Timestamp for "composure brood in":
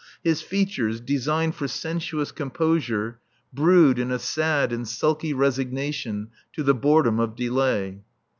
2.31-4.09